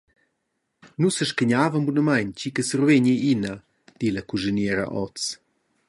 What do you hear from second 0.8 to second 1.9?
«Nus sescagnavan